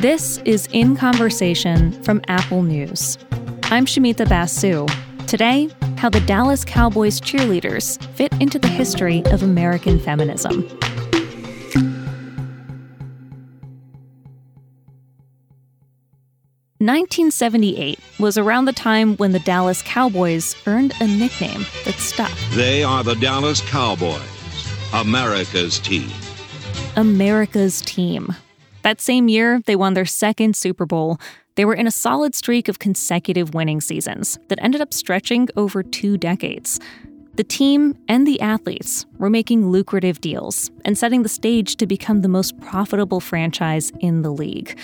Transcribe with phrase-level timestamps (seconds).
[0.00, 3.16] This is In Conversation from Apple News.
[3.64, 4.86] I'm Shumita Basu.
[5.26, 10.68] Today, how the Dallas Cowboys cheerleaders fit into the history of American feminism.
[16.78, 21.94] Nineteen seventy eight was around the time when the Dallas Cowboys earned a nickname that
[21.94, 22.30] stuck.
[22.50, 24.20] They are the Dallas Cowboys,
[24.92, 26.10] America's team.
[26.96, 28.36] America's team.
[28.86, 31.18] That same year, they won their second Super Bowl.
[31.56, 35.82] They were in a solid streak of consecutive winning seasons that ended up stretching over
[35.82, 36.78] two decades.
[37.34, 42.20] The team and the athletes were making lucrative deals and setting the stage to become
[42.20, 44.78] the most profitable franchise in the league.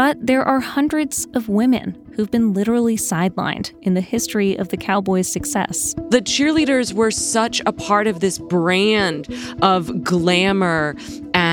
[0.00, 4.78] But there are hundreds of women who've been literally sidelined in the history of the
[4.78, 5.94] Cowboys' success.
[6.08, 9.28] The cheerleaders were such a part of this brand
[9.60, 10.96] of glamour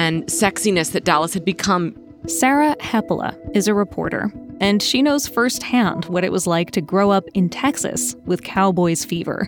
[0.07, 1.93] and sexiness that Dallas had become.
[2.27, 7.11] Sarah Hepola is a reporter, and she knows firsthand what it was like to grow
[7.11, 9.47] up in Texas with Cowboys fever.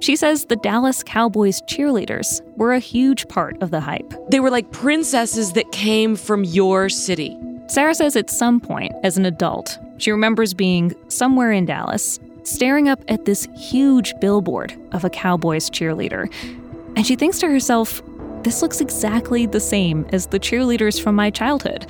[0.00, 4.12] She says the Dallas Cowboys cheerleaders were a huge part of the hype.
[4.30, 7.38] They were like princesses that came from your city.
[7.68, 12.88] Sarah says at some point, as an adult, she remembers being somewhere in Dallas, staring
[12.88, 16.30] up at this huge billboard of a Cowboys cheerleader.
[16.96, 18.02] And she thinks to herself,
[18.44, 21.86] this looks exactly the same as the cheerleaders from my childhood.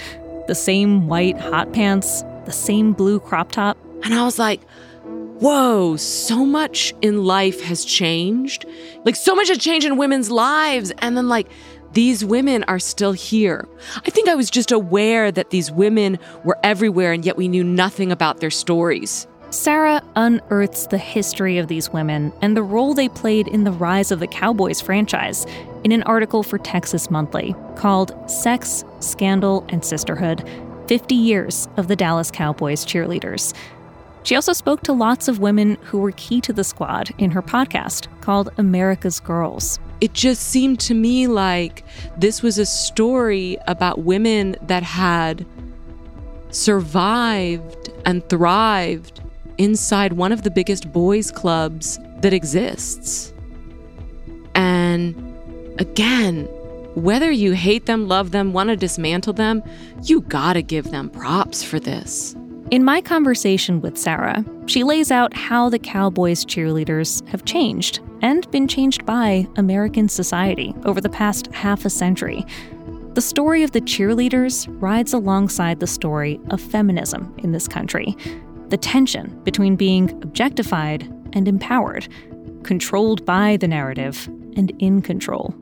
[0.46, 3.76] The same white hot pants, the same blue crop top.
[4.04, 4.62] And I was like,
[5.02, 8.66] whoa, so much in life has changed.
[9.04, 10.92] Like, so much has changed in women's lives.
[10.98, 11.48] And then, like,
[11.92, 13.68] these women are still here.
[13.96, 17.64] I think I was just aware that these women were everywhere and yet we knew
[17.64, 19.26] nothing about their stories.
[19.54, 24.10] Sarah unearths the history of these women and the role they played in the rise
[24.10, 25.46] of the Cowboys franchise
[25.84, 30.46] in an article for Texas Monthly called Sex, Scandal, and Sisterhood
[30.88, 33.54] 50 Years of the Dallas Cowboys Cheerleaders.
[34.24, 37.42] She also spoke to lots of women who were key to the squad in her
[37.42, 41.84] podcast called America's Girls it just seemed to me like
[42.18, 45.46] this was a story about women that had
[46.50, 49.22] survived and thrived
[49.58, 53.32] inside one of the biggest boys' clubs that exists.
[54.54, 55.14] And
[55.78, 56.44] again,
[56.94, 59.62] whether you hate them, love them, want to dismantle them,
[60.02, 62.36] you gotta give them props for this.
[62.70, 68.50] In my conversation with Sarah, she lays out how the Cowboys cheerleaders have changed and
[68.50, 72.46] been changed by American society over the past half a century.
[73.12, 78.16] The story of the cheerleaders rides alongside the story of feminism in this country.
[78.68, 81.02] The tension between being objectified
[81.32, 82.08] and empowered,
[82.62, 84.26] controlled by the narrative
[84.56, 85.54] and in control.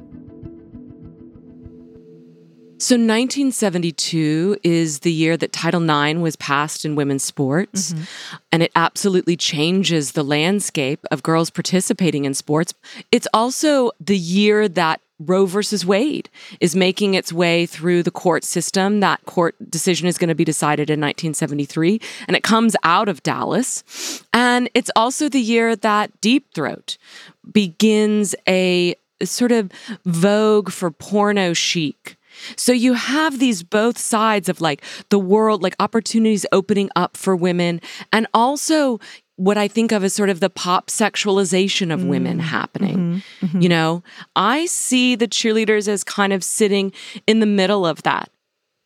[2.83, 8.03] So 1972 is the year that Title IX was passed in women's sports, mm-hmm.
[8.51, 12.75] and it absolutely changes the landscape of girls participating in sports.
[13.13, 16.29] It's also the year that Roe versus Wade
[16.61, 19.01] is making its way through the court system.
[19.01, 23.23] That court decision is going to be decided in 1973, and it comes out of
[23.23, 24.25] Dallas.
[24.33, 26.99] And it's also the year that Deep Throat
[27.51, 29.71] begins a sort of
[30.05, 32.17] vogue for porno chic
[32.57, 37.37] so you have these both sides of like the world, like opportunities opening up for
[37.37, 37.81] women,
[38.13, 39.01] and also
[39.37, 42.09] what I think of as sort of the pop sexualization of mm.
[42.09, 42.97] women happening.
[42.97, 43.61] Mm-hmm, mm-hmm.
[43.61, 44.03] You know,
[44.37, 46.93] I see the cheerleaders as kind of sitting
[47.27, 48.31] in the middle of that.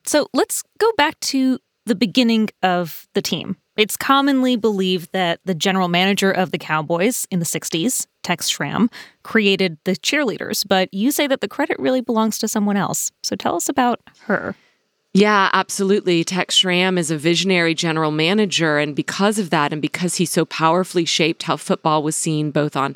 [0.05, 3.57] So let's go back to the beginning of the team.
[3.77, 8.89] It's commonly believed that the general manager of the Cowboys in the 60s, Tex Schramm,
[9.23, 13.13] created the cheerleaders, but you say that the credit really belongs to someone else.
[13.23, 14.55] So tell us about her.
[15.17, 16.25] Yeah, absolutely.
[16.25, 18.77] Tex Schramm is a visionary general manager.
[18.77, 22.77] And because of that, and because he so powerfully shaped how football was seen both
[22.77, 22.95] on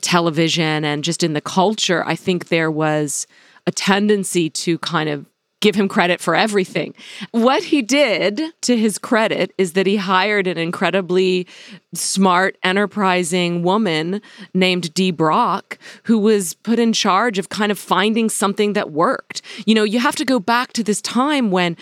[0.00, 3.28] television and just in the culture, I think there was
[3.64, 5.24] a tendency to kind of
[5.62, 6.92] give him credit for everything.
[7.30, 11.46] What he did, to his credit, is that he hired an incredibly
[11.94, 14.20] smart, enterprising woman
[14.52, 19.40] named Dee Brock, who was put in charge of kind of finding something that worked.
[19.64, 21.76] You know, you have to go back to this time when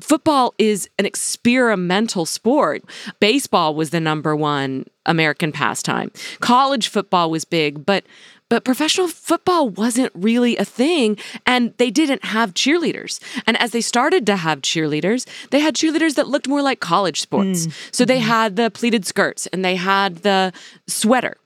[0.00, 2.84] football is an experimental sport.
[3.18, 6.10] Baseball was the number one American pastime.
[6.40, 8.04] College football was big, but
[8.48, 13.20] but professional football wasn't really a thing, and they didn't have cheerleaders.
[13.46, 17.20] And as they started to have cheerleaders, they had cheerleaders that looked more like college
[17.20, 17.66] sports.
[17.66, 17.94] Mm.
[17.94, 18.28] So they mm-hmm.
[18.28, 20.52] had the pleated skirts and they had the
[20.86, 21.36] sweater.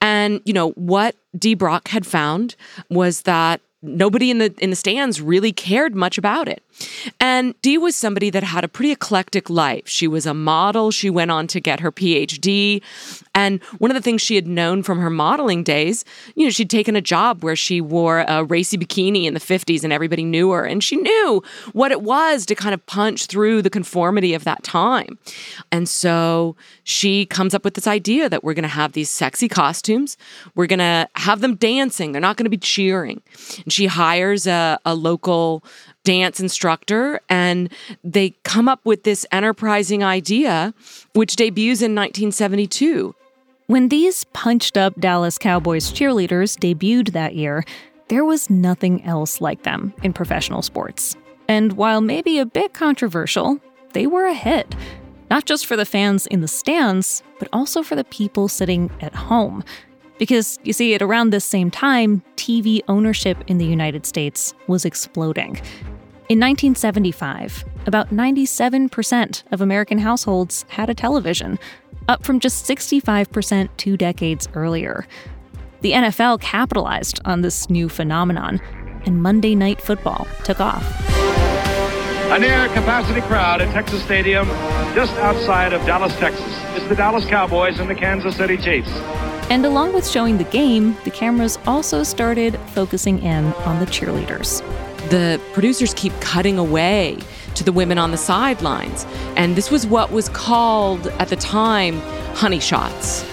[0.00, 2.56] And, you know, what Dee Brock had found
[2.90, 6.62] was that nobody in the in the stands really cared much about it.
[7.18, 9.88] And Dee was somebody that had a pretty eclectic life.
[9.88, 10.90] She was a model.
[10.90, 12.82] She went on to get her PhD.
[13.34, 16.04] And one of the things she had known from her modeling days,
[16.34, 19.84] you know, she'd taken a job where she wore a racy bikini in the 50s
[19.84, 20.64] and everybody knew her.
[20.64, 21.42] And she knew
[21.72, 25.18] what it was to kind of punch through the conformity of that time.
[25.70, 29.48] And so she comes up with this idea that we're going to have these sexy
[29.48, 30.16] costumes.
[30.54, 32.12] We're going to have them dancing.
[32.12, 33.22] They're not going to be cheering.
[33.62, 35.64] And she hires a, a local
[36.04, 37.70] dance instructor, and
[38.02, 40.74] they come up with this enterprising idea,
[41.14, 43.14] which debuts in 1972.
[43.66, 47.64] When these punched up Dallas Cowboys cheerleaders debuted that year,
[48.08, 51.16] there was nothing else like them in professional sports.
[51.46, 53.60] And while maybe a bit controversial,
[53.92, 54.74] they were a hit.
[55.30, 59.14] Not just for the fans in the stands, but also for the people sitting at
[59.14, 59.62] home.
[60.18, 64.84] Because, you see, at around this same time, TV ownership in the United States was
[64.84, 65.60] exploding.
[66.30, 71.58] In 1975, about 97% of American households had a television,
[72.06, 75.08] up from just 65% two decades earlier.
[75.80, 78.60] The NFL capitalized on this new phenomenon,
[79.06, 80.84] and Monday Night Football took off.
[82.30, 84.46] A near capacity crowd at Texas Stadium,
[84.94, 88.92] just outside of Dallas, Texas, is the Dallas Cowboys and the Kansas City Chiefs.
[89.50, 94.62] And along with showing the game, the cameras also started focusing in on the cheerleaders.
[95.10, 97.18] The producers keep cutting away
[97.56, 99.04] to the women on the sidelines.
[99.36, 102.00] And this was what was called at the time
[102.34, 103.24] honey shots.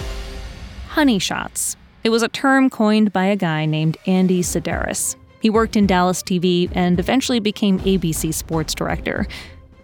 [0.88, 1.76] Honey shots.
[2.02, 5.14] It was a term coined by a guy named Andy Sidaris.
[5.40, 9.26] He worked in Dallas TV and eventually became ABC sports director.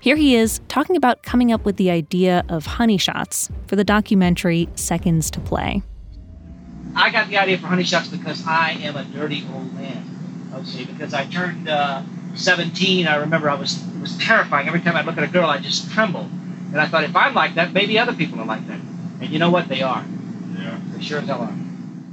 [0.00, 3.84] Here he is talking about coming up with the idea of honey shots for the
[3.84, 5.82] documentary Seconds to Play.
[6.96, 10.13] I got the idea for honey shots because I am a dirty old man.
[10.54, 12.02] Okay, because I turned uh,
[12.34, 13.06] 17.
[13.06, 14.68] I remember I was it was terrifying.
[14.68, 16.30] Every time I look at a girl, I just trembled.
[16.72, 18.80] And I thought, if I'm like that, maybe other people are like that.
[19.20, 19.68] And you know what?
[19.68, 20.04] They are.
[20.56, 20.78] Yeah.
[20.92, 21.54] They sure as hell are.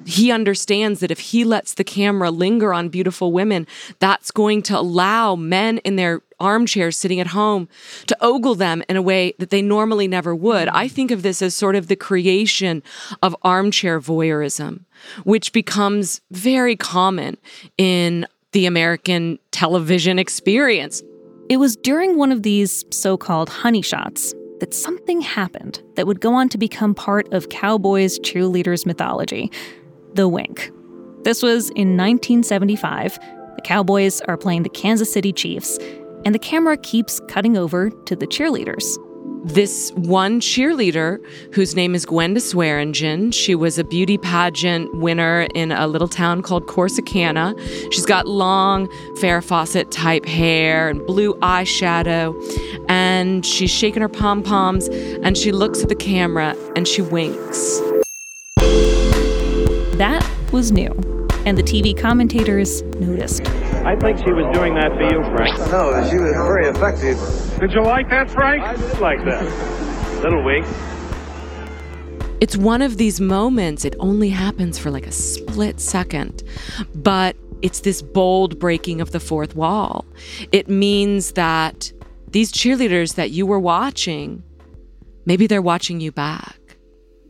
[0.05, 3.67] He understands that if he lets the camera linger on beautiful women,
[3.99, 7.69] that's going to allow men in their armchairs sitting at home
[8.07, 10.67] to ogle them in a way that they normally never would.
[10.69, 12.83] I think of this as sort of the creation
[13.21, 14.85] of armchair voyeurism,
[15.23, 17.37] which becomes very common
[17.77, 21.01] in the American television experience.
[21.49, 26.21] It was during one of these so called honey shots that something happened that would
[26.21, 29.51] go on to become part of Cowboys cheerleaders mythology
[30.13, 30.71] the wink.
[31.23, 33.17] This was in 1975.
[33.55, 35.77] The Cowboys are playing the Kansas City Chiefs,
[36.25, 38.97] and the camera keeps cutting over to the cheerleaders.
[39.43, 41.17] This one cheerleader,
[41.51, 46.43] whose name is Gwenda Swearingen, she was a beauty pageant winner in a little town
[46.43, 47.59] called Corsicana.
[47.91, 48.87] She's got long
[49.17, 52.35] Farrah Fawcett type hair and blue eyeshadow,
[52.87, 57.79] and she's shaking her pom poms, and she looks at the camera and she winks.
[59.97, 60.91] That was new,
[61.47, 63.41] and the TV commentators noticed.
[63.83, 65.57] I think she was doing that for you, Frank.
[65.71, 67.17] No, she was very effective.
[67.59, 68.61] Did you like that, Frank?
[68.61, 70.21] I did like that.
[70.21, 70.67] Little wink.
[72.41, 76.43] It's one of these moments, it only happens for like a split second,
[76.95, 80.05] but it's this bold breaking of the fourth wall.
[80.51, 81.91] It means that
[82.29, 84.43] these cheerleaders that you were watching,
[85.25, 86.57] maybe they're watching you back.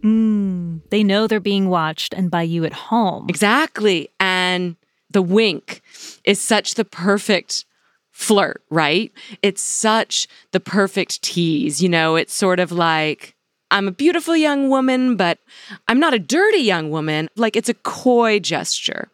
[0.04, 3.26] Mm, they know they're being watched and by you at home.
[3.30, 4.10] Exactly.
[4.20, 4.76] And
[5.12, 5.81] the wink
[6.26, 7.66] is such the perfect
[8.12, 9.12] flirt, right?
[9.42, 11.82] It's such the perfect tease.
[11.82, 13.36] You know, it's sort of like,
[13.72, 15.40] I'm a beautiful young woman, but
[15.88, 17.30] I'm not a dirty young woman.
[17.36, 19.10] Like it's a coy gesture.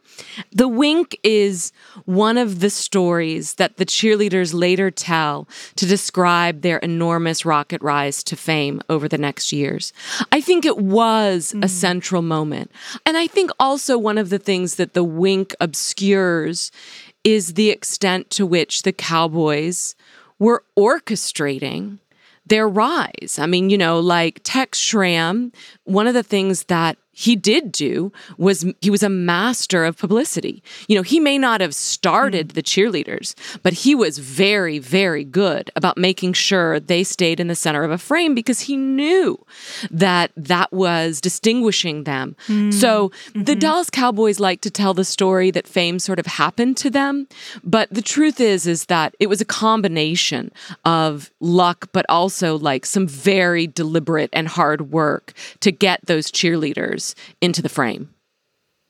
[0.52, 1.72] The wink is
[2.06, 8.24] one of the stories that the cheerleaders later tell to describe their enormous rocket rise
[8.24, 9.94] to fame over the next years.
[10.32, 11.64] I think it was mm.
[11.64, 12.72] a central moment.
[13.06, 16.72] And I think also one of the things that the wink obscures
[17.24, 19.96] is the extent to which the Cowboys
[20.40, 22.00] were orchestrating
[22.46, 23.38] their rise.
[23.40, 25.52] I mean, you know, like Tex Schramm,
[25.84, 30.62] one of the things that he did do was he was a master of publicity.
[30.88, 33.34] You know, he may not have started the cheerleaders,
[33.64, 37.90] but he was very, very good about making sure they stayed in the center of
[37.90, 39.44] a frame because he knew
[39.90, 42.36] that that was distinguishing them.
[42.46, 42.72] Mm.
[42.72, 43.46] So mm-hmm.
[43.46, 47.28] the Dallas Cowboys like to tell the story that fame sort of happened to them,
[47.64, 50.52] but the truth is is that it was a combination
[50.86, 57.07] of luck, but also like some very deliberate and hard work to get those cheerleaders
[57.42, 58.14] into the frame.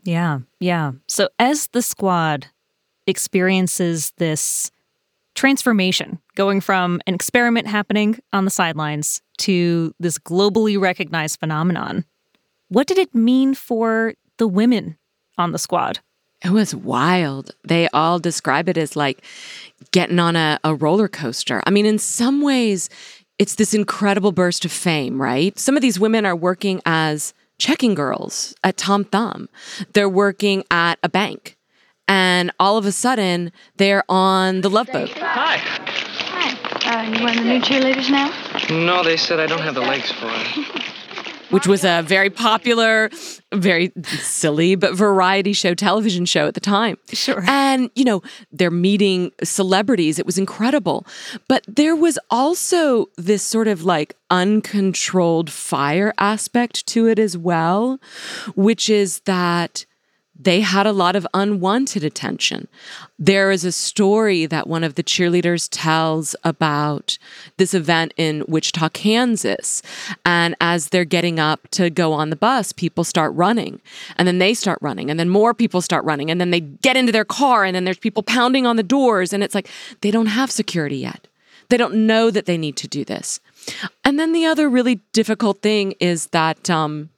[0.04, 0.94] Yeah, yeah.
[1.08, 2.48] So as the squad
[3.08, 4.72] experiences this
[5.38, 12.04] transformation going from an experiment happening on the sidelines to this globally recognized phenomenon.
[12.70, 14.98] What did it mean for the women
[15.38, 16.00] on the squad?
[16.44, 17.52] It was wild.
[17.64, 19.24] They all describe it as like
[19.92, 21.62] getting on a, a roller coaster.
[21.66, 22.90] I mean, in some ways,
[23.40, 25.58] it's this incredible burst of fame, right?
[25.58, 29.50] Some of these women are working as checking girls at Tom Thumb,
[29.94, 31.58] they're working at a bank.
[32.08, 35.10] And all of a sudden, they're on the love boat.
[35.10, 35.58] Hi.
[35.58, 36.58] Hi.
[36.88, 38.32] Uh, you one of the new cheerleaders now?
[38.70, 40.94] No, they said I don't have the legs for it.
[41.50, 43.10] which was a very popular,
[43.54, 46.98] very silly, but variety show, television show at the time.
[47.14, 47.44] Sure.
[47.48, 50.20] And, you know, they're meeting celebrities.
[50.20, 51.06] It was incredible.
[51.48, 58.00] But there was also this sort of like uncontrolled fire aspect to it as well,
[58.56, 59.86] which is that
[60.40, 62.68] they had a lot of unwanted attention.
[63.18, 67.18] There is a story that one of the cheerleaders tells about
[67.58, 69.82] this event in Wichita, Kansas.
[70.26, 73.82] And as they're getting up to go on the bus, people start running.
[74.18, 75.10] And then they start running.
[75.10, 76.30] And then more people start running.
[76.30, 77.64] And then they get into their car.
[77.64, 79.34] And then there's people pounding on the doors.
[79.34, 79.70] And it's like
[80.02, 81.28] they don't have security yet.
[81.70, 83.40] They don't know that they need to do this.
[84.06, 87.10] And then the other really difficult thing is that um,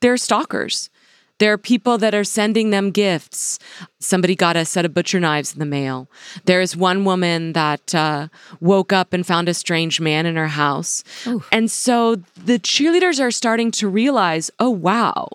[0.00, 0.90] they're stalkers
[1.38, 3.58] there are people that are sending them gifts.
[4.00, 6.08] Somebody got a set of butcher knives in the mail.
[6.44, 8.28] There is one woman that uh,
[8.60, 11.02] woke up and found a strange man in her house.
[11.26, 11.42] Ooh.
[11.50, 15.28] And so the cheerleaders are starting to realize oh, wow,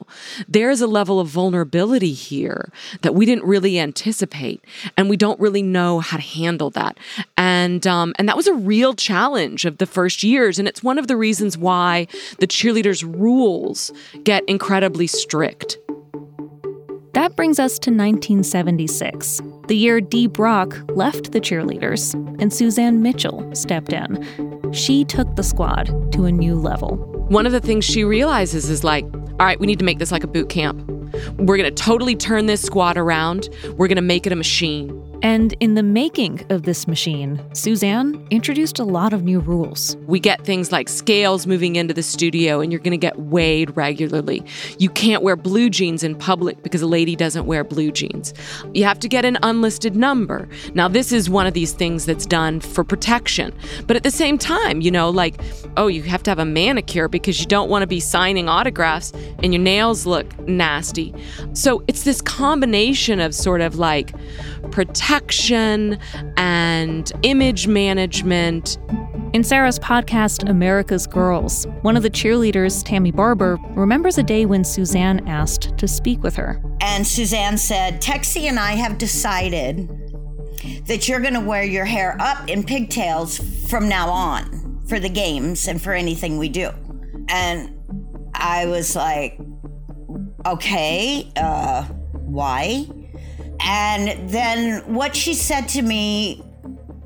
[0.48, 4.63] there is a level of vulnerability here that we didn't really anticipate.
[4.98, 6.98] And we don't really know how to handle that.
[7.38, 10.60] And, um, and that was a real challenge of the first years.
[10.60, 12.07] And it's one of the reasons why
[12.39, 13.91] the cheerleaders' rules
[14.24, 15.77] get incredibly strict.
[17.13, 23.48] That brings us to 1976, the year Dee Brock left the cheerleaders and Suzanne Mitchell
[23.53, 24.72] stepped in.
[24.74, 26.96] She took the squad to a new level.
[27.29, 30.12] One of the things she realizes is like, all right, we need to make this
[30.12, 30.82] like a boot camp.
[31.38, 33.48] We're going to totally turn this squad around.
[33.77, 34.89] We're going to make it a machine.
[35.23, 39.95] And in the making of this machine, Suzanne introduced a lot of new rules.
[40.05, 43.75] We get things like scales moving into the studio, and you're going to get weighed
[43.77, 44.43] regularly.
[44.79, 48.33] You can't wear blue jeans in public because a lady doesn't wear blue jeans.
[48.73, 50.49] You have to get an unlisted number.
[50.73, 53.53] Now, this is one of these things that's done for protection.
[53.87, 55.39] But at the same time, you know, like,
[55.77, 59.13] oh, you have to have a manicure because you don't want to be signing autographs
[59.41, 61.15] and your nails look nasty.
[61.53, 64.13] So it's this combination of sort of like,
[64.71, 65.12] protection
[66.38, 68.79] and image management.
[69.34, 74.63] In Sarah's podcast, America's Girls, one of the cheerleaders, Tammy Barber, remembers a day when
[74.63, 76.60] Suzanne asked to speak with her.
[76.82, 79.88] And Suzanne said, Texie and I have decided
[80.88, 83.38] that you're going to wear your hair up in pigtails
[83.70, 86.72] from now on for the games and for anything we do.
[87.29, 87.79] And
[88.34, 89.39] I was like,
[90.46, 92.88] okay, uh, why?
[93.60, 96.43] And then what she said to me,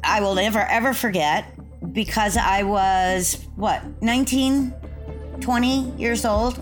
[0.03, 1.53] I will never ever forget
[1.93, 4.73] because I was, what, 19,
[5.39, 6.59] 20 years old.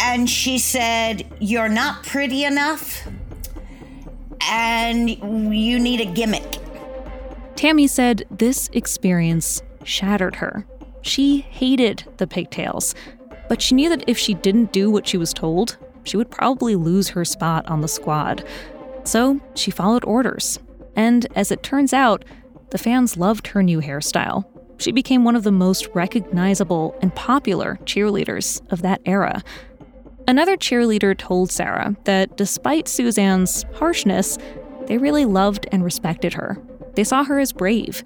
[0.00, 3.06] And she said, You're not pretty enough
[4.42, 6.58] and you need a gimmick.
[7.56, 10.66] Tammy said this experience shattered her.
[11.02, 12.94] She hated the pigtails,
[13.48, 16.74] but she knew that if she didn't do what she was told, she would probably
[16.74, 18.44] lose her spot on the squad.
[19.04, 20.58] So she followed orders.
[20.96, 22.24] And as it turns out,
[22.70, 24.44] the fans loved her new hairstyle.
[24.78, 29.42] She became one of the most recognizable and popular cheerleaders of that era.
[30.26, 34.38] Another cheerleader told Sarah that despite Suzanne's harshness,
[34.86, 36.56] they really loved and respected her.
[36.94, 38.02] They saw her as brave.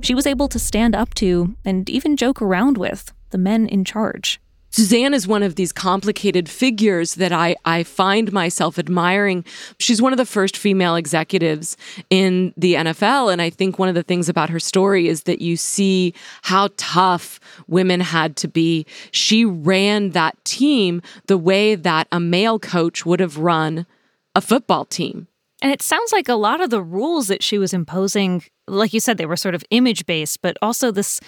[0.00, 3.84] She was able to stand up to and even joke around with the men in
[3.84, 4.40] charge.
[4.70, 9.44] Suzanne is one of these complicated figures that I, I find myself admiring.
[9.78, 11.76] She's one of the first female executives
[12.10, 13.32] in the NFL.
[13.32, 16.68] And I think one of the things about her story is that you see how
[16.76, 18.84] tough women had to be.
[19.10, 23.86] She ran that team the way that a male coach would have run
[24.34, 25.28] a football team.
[25.60, 29.00] And it sounds like a lot of the rules that she was imposing, like you
[29.00, 31.20] said, they were sort of image based, but also this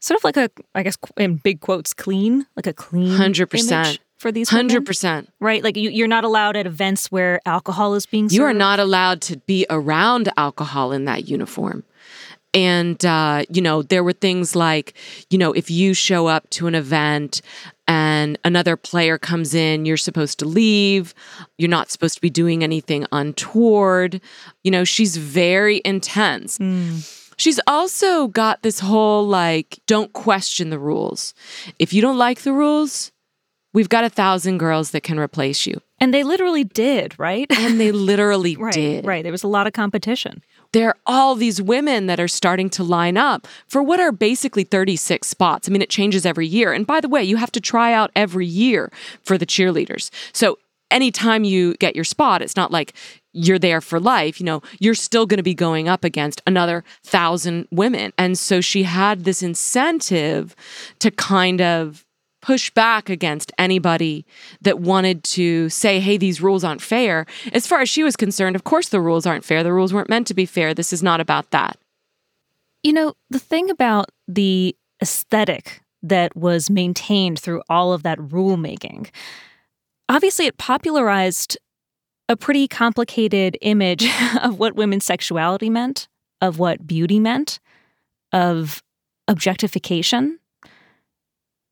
[0.00, 3.98] sort of like a, I guess, in big quotes, clean, like a clean, hundred percent
[4.18, 5.62] for these hundred percent, right?
[5.62, 8.28] Like you, you're not allowed at events where alcohol is being.
[8.28, 8.36] Served.
[8.36, 11.84] You are not allowed to be around alcohol in that uniform.
[12.52, 14.94] And, uh, you know, there were things like,
[15.30, 17.42] you know, if you show up to an event
[17.86, 21.14] and another player comes in, you're supposed to leave.
[21.58, 24.20] You're not supposed to be doing anything untoward.
[24.64, 26.58] You know, she's very intense.
[27.40, 31.32] She's also got this whole like, don't question the rules.
[31.78, 33.12] If you don't like the rules,
[33.72, 35.80] we've got a thousand girls that can replace you.
[35.98, 37.46] And they literally did, right?
[37.50, 39.06] And they literally right, did.
[39.06, 39.22] right.
[39.22, 40.42] There was a lot of competition.
[40.72, 44.64] There are all these women that are starting to line up for what are basically
[44.64, 45.66] 36 spots.
[45.66, 46.74] I mean, it changes every year.
[46.74, 48.92] And by the way, you have to try out every year
[49.24, 50.10] for the cheerleaders.
[50.34, 50.58] So
[50.90, 52.94] anytime you get your spot, it's not like
[53.32, 54.40] you're there for life.
[54.40, 58.12] You know, you're still going to be going up against another thousand women.
[58.18, 60.54] And so she had this incentive
[60.98, 62.04] to kind of
[62.42, 64.24] push back against anybody
[64.62, 67.26] that wanted to say, hey, these rules aren't fair.
[67.52, 69.62] As far as she was concerned, of course the rules aren't fair.
[69.62, 70.72] The rules weren't meant to be fair.
[70.72, 71.76] This is not about that.
[72.82, 79.10] You know, the thing about the aesthetic that was maintained through all of that rulemaking,
[80.08, 81.58] obviously it popularized
[82.30, 84.08] a pretty complicated image
[84.42, 86.08] of what women's sexuality meant,
[86.40, 87.58] of what beauty meant,
[88.32, 88.82] of
[89.28, 90.38] objectification.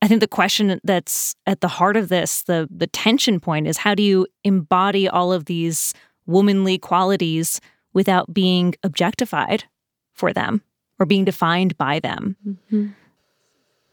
[0.03, 3.79] I think the question that's at the heart of this, the the tension point is
[3.79, 5.95] how do you embody all of these
[6.27, 7.61] womanly qualities
[7.95, 9.65] without being objectified
[10.12, 10.62] for them
[10.99, 12.37] or being defined by them?
[12.47, 12.88] Mm-hmm.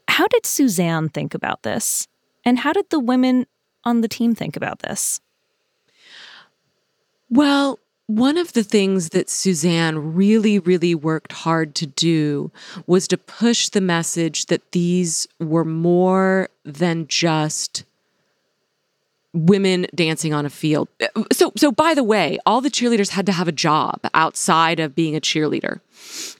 [0.08, 2.06] How did Suzanne think about this?
[2.44, 3.46] And how did the women
[3.84, 5.20] on the team think about this?
[7.30, 12.52] Well, one of the things that Suzanne really, really worked hard to do
[12.86, 17.84] was to push the message that these were more than just
[19.32, 20.88] women dancing on a field.
[21.32, 24.94] So so by the way, all the cheerleaders had to have a job outside of
[24.94, 25.80] being a cheerleader.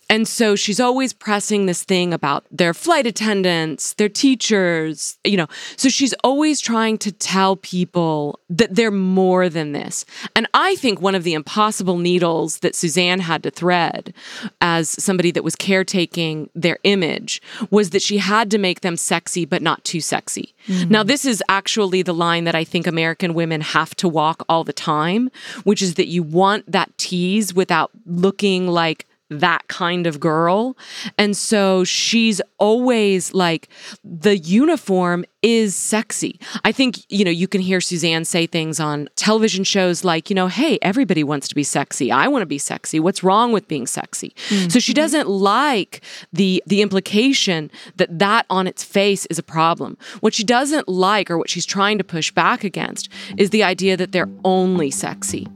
[0.08, 5.48] And so she's always pressing this thing about their flight attendants, their teachers, you know.
[5.76, 10.04] So she's always trying to tell people that they're more than this.
[10.36, 14.14] And I think one of the impossible needles that Suzanne had to thread
[14.60, 19.44] as somebody that was caretaking their image was that she had to make them sexy,
[19.44, 20.54] but not too sexy.
[20.68, 20.90] Mm-hmm.
[20.90, 24.62] Now, this is actually the line that I think American women have to walk all
[24.62, 25.30] the time,
[25.64, 30.76] which is that you want that tease without looking like that kind of girl.
[31.18, 33.68] And so she's always like,
[34.04, 36.40] the uniform is sexy.
[36.64, 40.34] I think, you know, you can hear Suzanne say things on television shows like, you
[40.34, 42.10] know, hey, everybody wants to be sexy.
[42.10, 42.98] I want to be sexy.
[42.98, 44.34] What's wrong with being sexy?
[44.68, 44.96] So she mm-hmm.
[44.96, 49.96] doesn't like the the implication that that on its face is a problem.
[50.20, 53.96] What she doesn't like or what she's trying to push back against is the idea
[53.96, 55.46] that they're only sexy.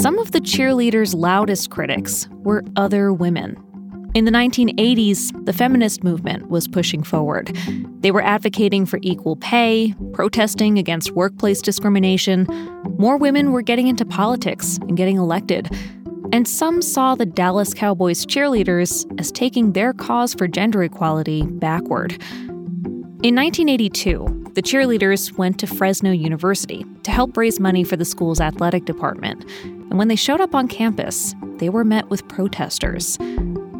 [0.00, 3.60] Some of the cheerleaders' loudest critics were other women.
[4.14, 7.48] In the 1980s, the feminist movement was pushing forward.
[7.98, 12.46] They were advocating for equal pay, protesting against workplace discrimination.
[12.96, 15.68] More women were getting into politics and getting elected.
[16.32, 22.12] And some saw the Dallas Cowboys cheerleaders as taking their cause for gender equality backward.
[23.24, 28.40] In 1982, the cheerleaders went to Fresno University to help raise money for the school's
[28.40, 29.44] athletic department.
[29.90, 33.16] And when they showed up on campus, they were met with protesters.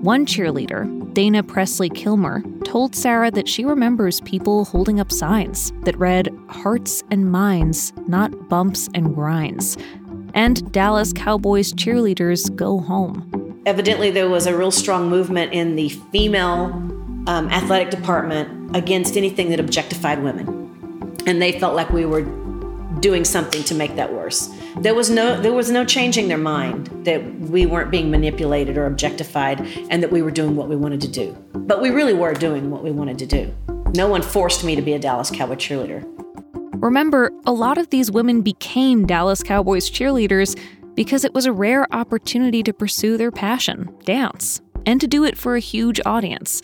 [0.01, 5.99] One cheerleader, Dana Presley Kilmer, told Sarah that she remembers people holding up signs that
[5.99, 9.77] read Hearts and Minds, not Bumps and Grinds.
[10.35, 13.61] And Dallas Cowboys cheerleaders go home.
[13.66, 16.66] Evidently, there was a real strong movement in the female
[17.27, 21.16] um, athletic department against anything that objectified women.
[21.27, 22.23] And they felt like we were
[23.01, 24.55] doing something to make that worse.
[24.79, 28.87] There was no there was no changing their mind that we weren't being manipulated or
[28.87, 31.37] objectified and that we were doing what we wanted to do.
[31.53, 33.55] But we really were doing what we wanted to do.
[33.94, 36.05] No one forced me to be a Dallas Cowboy cheerleader.
[36.83, 40.59] Remember, a lot of these women became Dallas Cowboys cheerleaders
[40.94, 45.37] because it was a rare opportunity to pursue their passion, dance, and to do it
[45.37, 46.62] for a huge audience.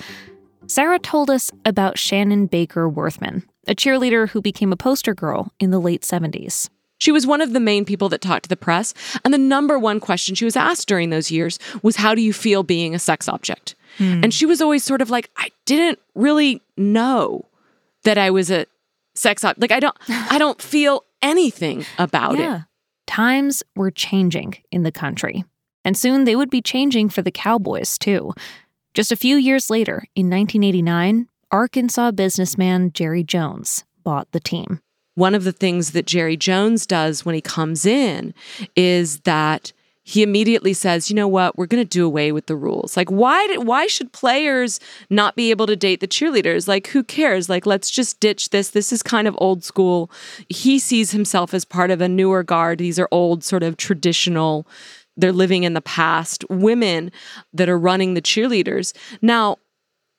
[0.66, 5.70] Sarah told us about Shannon Baker Worthman, a cheerleader who became a poster girl in
[5.70, 6.68] the late 70s.
[6.98, 9.78] She was one of the main people that talked to the press, and the number
[9.78, 12.98] one question she was asked during those years was how do you feel being a
[12.98, 13.74] sex object?
[13.98, 14.20] Hmm.
[14.22, 17.44] And she was always sort of like I didn't really know
[18.04, 18.66] that I was a
[19.14, 19.60] sex object.
[19.60, 22.56] Like I don't I don't feel anything about yeah.
[22.56, 22.62] it.
[23.06, 25.44] Times were changing in the country,
[25.84, 28.32] and soon they would be changing for the Cowboys, too.
[28.94, 34.80] Just a few years later, in 1989, Arkansas businessman Jerry Jones bought the team.
[35.14, 38.34] One of the things that Jerry Jones does when he comes in
[38.74, 39.72] is that
[40.06, 41.56] he immediately says, "You know what?
[41.56, 42.96] We're going to do away with the rules.
[42.96, 44.78] Like why did, why should players
[45.08, 46.68] not be able to date the cheerleaders?
[46.68, 47.48] Like who cares?
[47.48, 48.70] Like let's just ditch this.
[48.70, 50.10] This is kind of old school."
[50.48, 52.78] He sees himself as part of a newer guard.
[52.78, 54.66] These are old sort of traditional
[55.16, 57.12] they're living in the past women
[57.52, 58.92] that are running the cheerleaders.
[59.22, 59.58] Now,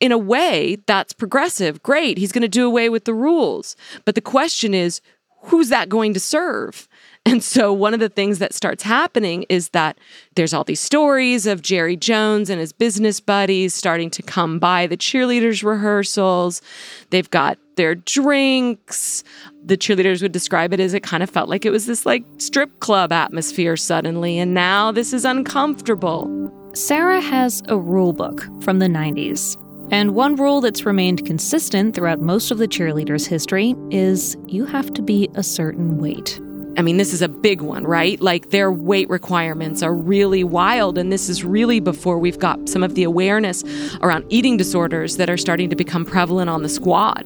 [0.06, 1.84] in a way, that's progressive.
[1.84, 2.18] Great.
[2.18, 3.76] He's going to do away with the rules.
[4.06, 5.02] But the question is,
[5.46, 6.88] who's that going to serve?
[7.28, 9.98] And so, one of the things that starts happening is that
[10.36, 14.86] there's all these stories of Jerry Jones and his business buddies starting to come by
[14.86, 16.62] the cheerleaders' rehearsals.
[17.10, 19.24] They've got their drinks.
[19.66, 22.24] The cheerleaders would describe it as it kind of felt like it was this like
[22.38, 24.38] strip club atmosphere suddenly.
[24.38, 26.30] And now this is uncomfortable.
[26.76, 29.58] Sarah has a rule book from the 90s.
[29.92, 34.94] And one rule that's remained consistent throughout most of the cheerleaders' history is you have
[34.96, 36.40] to be a certain weight.
[36.78, 38.20] I mean, this is a big one, right?
[38.20, 40.98] Like their weight requirements are really wild.
[40.98, 43.64] And this is really before we've got some of the awareness
[44.02, 47.26] around eating disorders that are starting to become prevalent on the squad.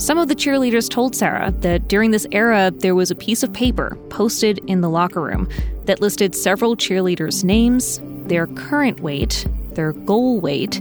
[0.00, 3.52] Some of the cheerleaders told Sarah that during this era, there was a piece of
[3.52, 5.48] paper posted in the locker room
[5.86, 10.80] that listed several cheerleaders' names, their current weight, their goal weight,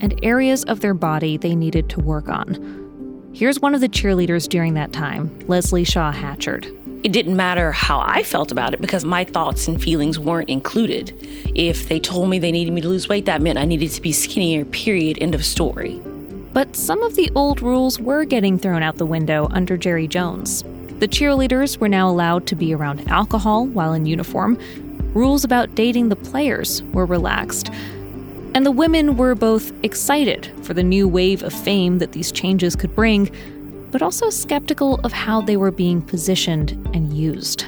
[0.00, 3.30] and areas of their body they needed to work on.
[3.34, 6.66] Here's one of the cheerleaders during that time, Leslie Shaw Hatchard
[7.06, 11.14] it didn't matter how I felt about it because my thoughts and feelings weren't included.
[11.54, 14.02] If they told me they needed me to lose weight, that meant I needed to
[14.02, 16.00] be skinnier, period, end of story.
[16.52, 20.64] But some of the old rules were getting thrown out the window under Jerry Jones.
[20.98, 24.58] The cheerleaders were now allowed to be around alcohol while in uniform.
[25.14, 27.70] Rules about dating the players were relaxed.
[28.56, 32.74] And the women were both excited for the new wave of fame that these changes
[32.74, 33.30] could bring
[33.90, 37.66] but also skeptical of how they were being positioned and used.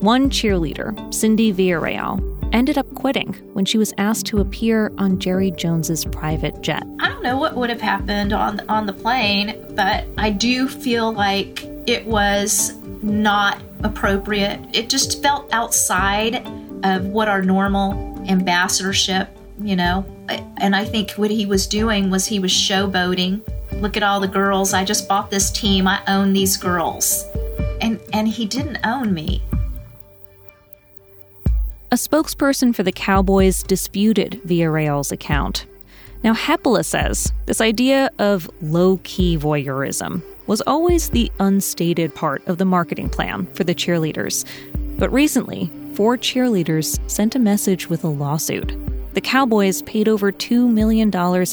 [0.00, 2.20] One cheerleader, Cindy Villarreal,
[2.52, 6.82] ended up quitting when she was asked to appear on Jerry Jones's private jet.
[6.98, 11.12] I don't know what would have happened on on the plane, but I do feel
[11.12, 14.58] like it was not appropriate.
[14.72, 16.44] It just felt outside
[16.82, 17.92] of what our normal
[18.28, 19.28] ambassadorship,
[19.60, 20.04] you know.
[20.58, 23.42] And I think what he was doing was he was showboating
[23.80, 24.72] Look at all the girls.
[24.72, 25.86] I just bought this team.
[25.86, 27.24] I own these girls.
[27.80, 29.42] And and he didn't own me.
[31.92, 35.66] A spokesperson for the Cowboys disputed Villarreal's account.
[36.24, 42.58] Now, Hepola says this idea of low key voyeurism was always the unstated part of
[42.58, 44.44] the marketing plan for the cheerleaders.
[44.98, 48.74] But recently, four cheerleaders sent a message with a lawsuit.
[49.16, 51.08] The Cowboys paid over $2 million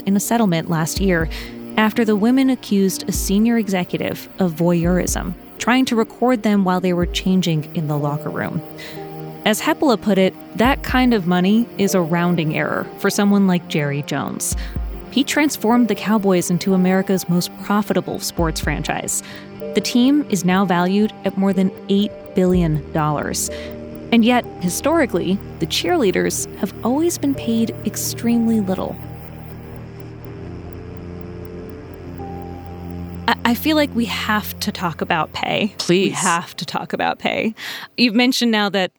[0.06, 1.30] in a settlement last year
[1.78, 6.92] after the women accused a senior executive of voyeurism, trying to record them while they
[6.92, 8.62] were changing in the locker room.
[9.46, 13.70] As Hepola put it, that kind of money is a rounding error for someone like
[13.70, 14.58] Jerry Jones.
[15.12, 19.24] He transformed the Cowboys into America's most profitable sports franchise.
[19.74, 22.84] The team is now valued at more than $8 billion.
[24.14, 28.96] And yet, historically, the cheerleaders have always been paid extremely little.
[33.44, 35.74] I feel like we have to talk about pay.
[35.80, 36.10] Please.
[36.10, 37.56] We have to talk about pay.
[37.98, 38.92] You've mentioned now that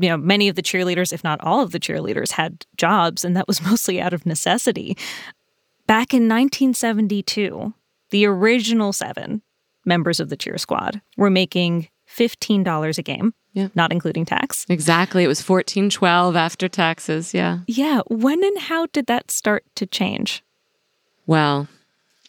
[0.00, 3.36] you know many of the cheerleaders if not all of the cheerleaders had jobs and
[3.36, 4.96] that was mostly out of necessity.
[5.88, 7.74] Back in 1972,
[8.10, 9.42] the original 7
[9.84, 13.34] members of the cheer squad were making $15 a game.
[13.54, 13.68] Yeah.
[13.74, 14.66] Not including tax.
[14.68, 15.24] Exactly.
[15.24, 17.32] It was 1412 after taxes.
[17.32, 17.60] Yeah.
[17.66, 18.02] Yeah.
[18.08, 20.42] When and how did that start to change?
[21.26, 21.68] Well,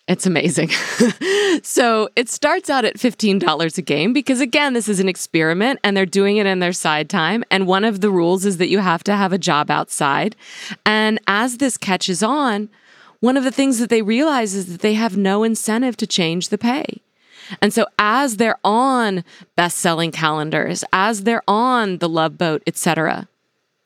[0.08, 0.70] it's amazing.
[1.64, 5.98] so it starts out at $15 a game because, again, this is an experiment and
[5.98, 7.44] they're doing it in their side time.
[7.50, 10.36] And one of the rules is that you have to have a job outside.
[10.86, 12.70] And as this catches on,
[13.20, 16.50] one of the things that they realize is that they have no incentive to change
[16.50, 17.02] the pay.
[17.62, 19.24] And so as they're on
[19.56, 23.28] best-selling calendars, as they're on the Love Boat, etc.,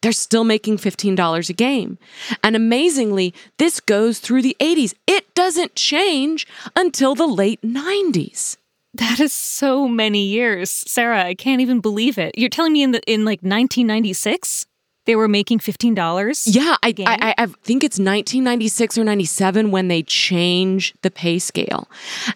[0.01, 1.97] they're still making $15 a game.
[2.43, 4.93] And amazingly, this goes through the 80s.
[5.07, 8.57] It doesn't change until the late 90s.
[8.93, 10.69] That is so many years.
[10.69, 12.37] Sarah, I can't even believe it.
[12.37, 14.65] You're telling me in the in like 1996
[15.09, 16.43] they were making $15?
[16.45, 21.89] Yeah, I, I, I think it's 1996 or 97 when they change the pay scale.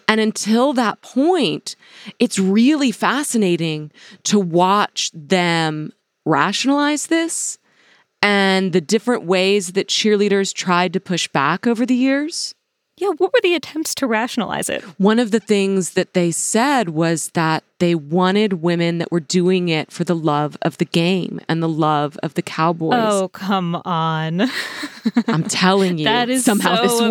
[0.08, 1.76] And until that point,
[2.18, 3.92] it's really fascinating
[4.24, 5.92] to watch them
[6.26, 7.58] rationalize this
[8.20, 12.56] and the different ways that cheerleaders tried to push back over the years.
[12.96, 14.82] Yeah, what were the attempts to rationalize it?
[14.98, 19.68] One of the things that they said was that they wanted women that were doing
[19.68, 22.94] it for the love of the game and the love of the Cowboys.
[22.96, 24.42] Oh, come on.
[25.26, 26.04] I'm telling you.
[26.04, 27.10] that is somehow so this absurd.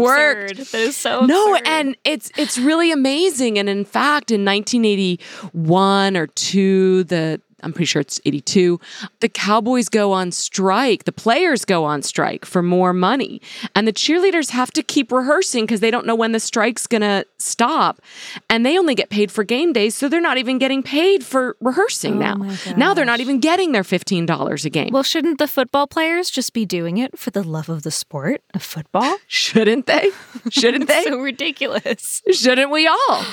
[0.58, 0.72] worked.
[0.72, 1.68] That is so No, absurd.
[1.68, 3.60] and it's it's really amazing.
[3.60, 8.80] And in fact, in 1981 or two, the I'm pretty sure it's 82.
[9.20, 11.06] The Cowboys go on strike.
[11.06, 13.42] The players go on strike for more money.
[13.76, 17.02] And the cheerleaders have to keep rehearsing because they don't know when the strike's going
[17.02, 18.02] to stop.
[18.50, 19.96] And they only get paid for game days.
[19.96, 22.56] So they're not even getting paid for rehearsing Oh now.
[22.78, 24.90] Now they're not even getting their $15 a game.
[24.92, 28.42] Well, shouldn't the football players just be doing it for the love of the sport
[28.54, 29.18] of football?
[29.28, 30.12] Shouldn't they?
[30.50, 31.04] Shouldn't they?
[31.04, 32.22] so ridiculous.
[32.32, 33.24] Shouldn't we all?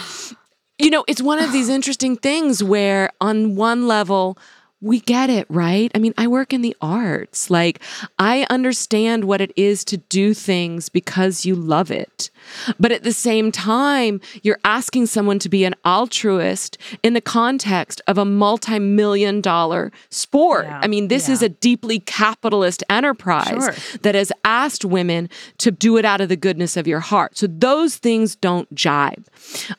[0.80, 4.38] You know, it's one of these interesting things where, on one level,
[4.82, 5.90] we get it, right?
[5.94, 7.50] I mean, I work in the arts.
[7.50, 7.80] Like,
[8.18, 12.30] I understand what it is to do things because you love it.
[12.78, 18.00] But at the same time, you're asking someone to be an altruist in the context
[18.06, 20.64] of a multi million dollar sport.
[20.64, 23.98] Yeah, I mean, this is a deeply capitalist enterprise Sure.
[24.02, 27.36] that has asked women to do it out of the goodness of your heart.
[27.36, 29.26] So those things don't jibe.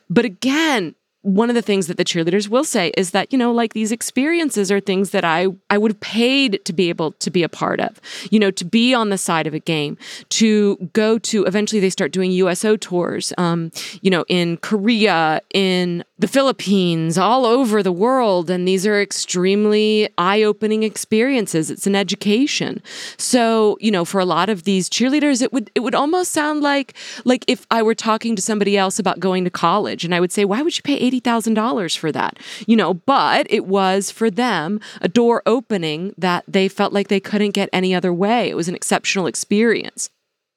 [0.08, 3.52] But again, one of the things that the cheerleaders will say is that you know
[3.52, 7.30] like these experiences are things that i i would have paid to be able to
[7.30, 8.00] be a part of.
[8.30, 9.96] You know to be on the side of a game
[10.30, 16.04] to go to eventually they start doing uso tours um, you know in korea in
[16.22, 21.68] the philippines all over the world and these are extremely eye-opening experiences.
[21.68, 22.80] It's an education.
[23.18, 26.62] So you know for a lot of these cheerleaders it would it would almost sound
[26.62, 30.20] like like if i were talking to somebody else about going to college and i
[30.20, 32.38] would say why would you pay $80000 for that?
[32.68, 37.20] You know but it was for them a door opening that they felt like they
[37.20, 38.48] couldn't get any other way.
[38.48, 40.08] It was an exceptional experience.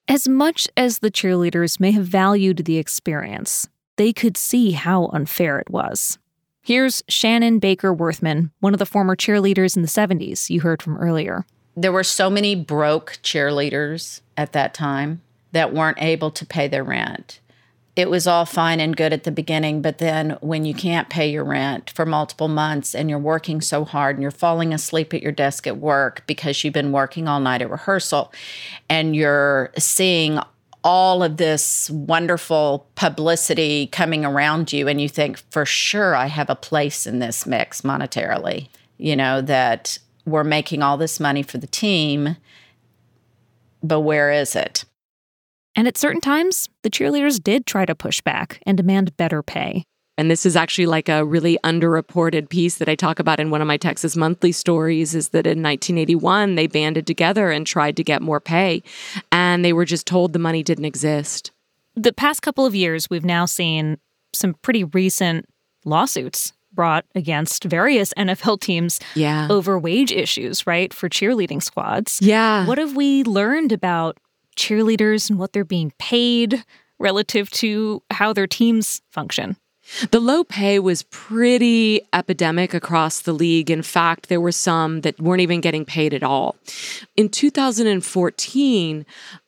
[0.08, 5.60] As much as the cheerleaders may have valued the experience, they could see how unfair
[5.60, 6.17] it was.
[6.62, 10.97] Here's Shannon Baker Worthman, one of the former cheerleaders in the 70s you heard from
[10.97, 11.45] earlier.
[11.77, 16.84] There were so many broke cheerleaders at that time that weren't able to pay their
[16.84, 17.39] rent.
[17.95, 21.29] It was all fine and good at the beginning, but then when you can't pay
[21.29, 25.21] your rent for multiple months and you're working so hard and you're falling asleep at
[25.21, 28.34] your desk at work because you've been working all night at rehearsal
[28.89, 30.39] and you're seeing
[30.86, 36.50] all of this wonderful publicity coming around you, and you think, for sure, I have
[36.50, 41.58] a place in this mix monetarily, you know, that we're making all this money for
[41.58, 42.38] the team,
[43.82, 44.86] but where is it?
[45.76, 49.86] And at certain times, the cheerleaders did try to push back and demand better pay.
[50.17, 53.62] And this is actually like a really underreported piece that I talk about in one
[53.62, 58.04] of my Texas Monthly stories is that in 1981 they banded together and tried to
[58.04, 58.82] get more pay
[59.32, 61.51] and they were just told the money didn't exist.
[61.95, 63.97] The past couple of years, we've now seen
[64.34, 65.47] some pretty recent
[65.86, 69.47] lawsuits brought against various NFL teams Yeah.
[69.49, 72.19] over wage issues, right, for cheerleading squads.
[72.21, 72.65] Yeah.
[72.67, 74.17] What have we learned about
[74.58, 76.63] cheerleaders and what they're being paid
[76.99, 79.56] relative to how their teams function?
[80.12, 83.69] The low pay was pretty epidemic across the league.
[83.69, 86.56] In fact, there were some that weren't even getting paid at all.
[87.15, 89.06] In 2014,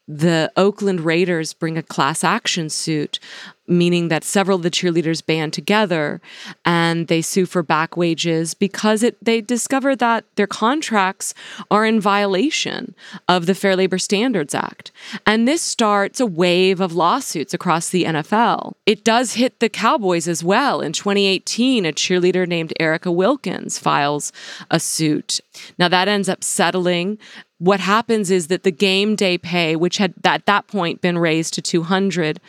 [0.08, 3.20] the Oakland Raiders bring a class action suit,
[3.68, 6.22] meaning that several of the cheerleaders band together
[6.66, 11.34] and they sue for back wages because it they discover that their contracts
[11.70, 12.96] are in violation
[13.28, 14.92] of the Fair Labor Standards Act.
[15.26, 18.74] And this starts a wave of lawsuits across the NFL.
[18.86, 20.82] It does hit the Cowboys as well.
[20.82, 24.32] In 2018, a cheerleader named Erica Wilkins files
[24.72, 25.40] a suit.
[25.78, 27.18] Now that ends up settling
[27.60, 31.56] what happens is that the game day pay, which had at that point been raised
[31.56, 32.40] to 200,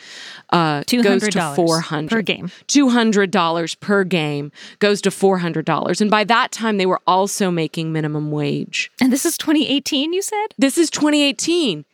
[0.51, 2.51] uh, goes to $200 400 per game.
[2.67, 6.01] $200 per game goes to $400.
[6.01, 8.91] And by that time, they were also making minimum wage.
[9.01, 10.47] And this is 2018, you said?
[10.57, 11.85] This is 2018.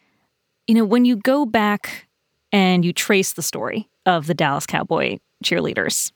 [0.67, 2.07] You know, when you go back
[2.51, 6.11] and you trace the story of the Dallas Cowboy cheerleaders,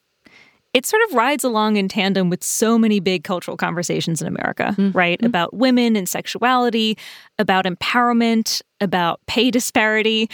[0.73, 4.75] it sort of rides along in tandem with so many big cultural conversations in America,
[4.77, 4.95] mm-hmm.
[4.97, 5.23] right?
[5.23, 6.97] About women and sexuality,
[7.39, 10.29] about empowerment, about pay disparity.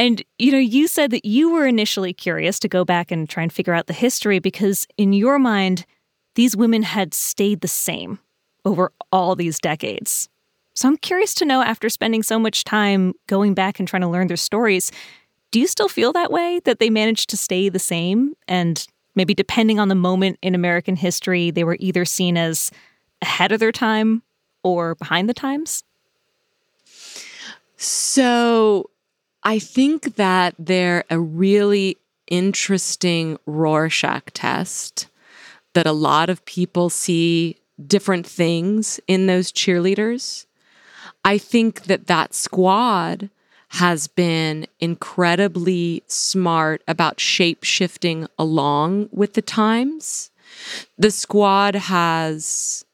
[0.00, 3.42] And, you know, you said that you were initially curious to go back and try
[3.42, 5.84] and figure out the history because, in your mind,
[6.36, 8.18] these women had stayed the same
[8.64, 10.30] over all these decades.
[10.72, 14.08] So I'm curious to know, after spending so much time going back and trying to
[14.08, 14.90] learn their stories,
[15.50, 18.34] do you still feel that way that they managed to stay the same?
[18.48, 22.70] And maybe depending on the moment in American history, they were either seen as
[23.20, 24.22] ahead of their time
[24.62, 25.84] or behind the times?
[27.76, 28.89] So
[29.42, 35.08] I think that they're a really interesting Rorschach test
[35.74, 40.46] that a lot of people see different things in those cheerleaders.
[41.24, 43.30] I think that that squad
[43.74, 50.30] has been incredibly smart about shape shifting along with the times.
[50.98, 52.84] The squad has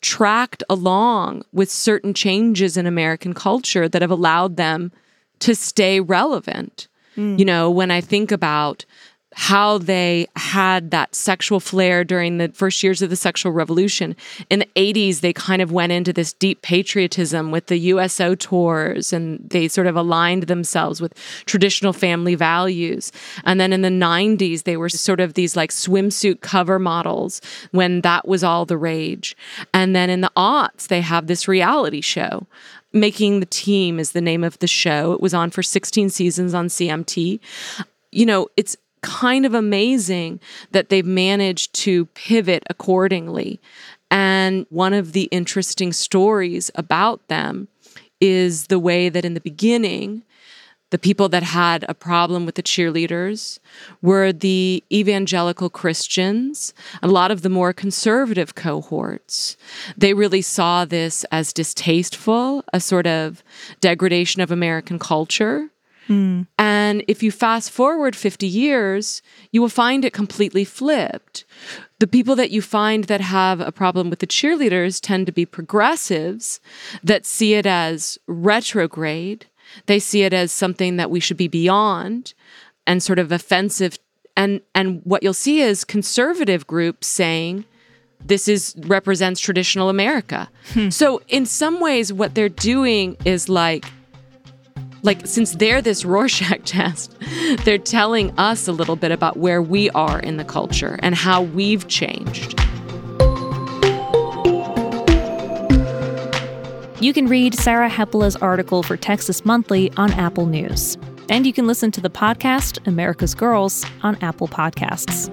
[0.00, 4.92] tracked along with certain changes in American culture that have allowed them
[5.40, 6.88] to stay relevant.
[7.16, 7.38] Mm.
[7.38, 8.84] You know, when I think about
[9.38, 14.16] how they had that sexual flair during the first years of the sexual revolution.
[14.48, 19.12] In the 80s, they kind of went into this deep patriotism with the USO tours
[19.12, 23.12] and they sort of aligned themselves with traditional family values.
[23.44, 28.00] And then in the 90s, they were sort of these like swimsuit cover models when
[28.00, 29.36] that was all the rage.
[29.74, 32.46] And then in the aughts, they have this reality show.
[32.92, 35.12] Making the Team is the name of the show.
[35.12, 37.40] It was on for 16 seasons on CMT.
[38.12, 40.40] You know, it's kind of amazing
[40.72, 43.60] that they've managed to pivot accordingly.
[44.10, 47.68] And one of the interesting stories about them
[48.20, 50.24] is the way that in the beginning,
[50.90, 53.58] the people that had a problem with the cheerleaders
[54.00, 56.72] were the evangelical Christians,
[57.02, 59.56] a lot of the more conservative cohorts.
[59.96, 63.42] They really saw this as distasteful, a sort of
[63.80, 65.70] degradation of American culture.
[66.08, 66.46] Mm.
[66.58, 69.20] And if you fast forward 50 years,
[69.52, 71.44] you will find it completely flipped.
[71.98, 75.44] The people that you find that have a problem with the cheerleaders tend to be
[75.44, 76.60] progressives
[77.02, 79.46] that see it as retrograde.
[79.86, 82.34] They see it as something that we should be beyond
[82.86, 83.98] and sort of offensive.
[84.36, 87.64] And, and what you'll see is conservative groups saying,
[88.24, 90.50] this is represents traditional America.
[90.72, 90.90] Hmm.
[90.90, 93.84] So in some ways what they're doing is like
[95.02, 97.16] like since they're this Rorschach test,
[97.64, 101.42] they're telling us a little bit about where we are in the culture and how
[101.42, 102.58] we've changed.
[107.00, 110.98] You can read Sarah Hepola's article for Texas Monthly on Apple News.
[111.28, 115.28] And you can listen to the podcast, America's Girls, on Apple Podcasts.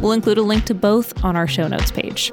[0.00, 2.32] We'll include a link to both on our show notes page.